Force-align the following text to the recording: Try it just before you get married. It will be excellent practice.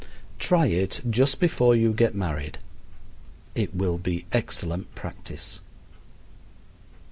Try 0.39 0.65
it 0.65 1.01
just 1.07 1.39
before 1.39 1.75
you 1.75 1.93
get 1.93 2.15
married. 2.15 2.57
It 3.53 3.75
will 3.75 3.99
be 3.99 4.25
excellent 4.31 4.95
practice. 4.95 5.59